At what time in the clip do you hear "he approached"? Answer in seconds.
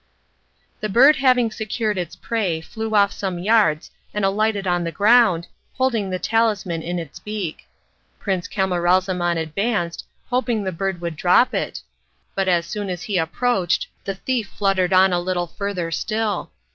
13.03-13.85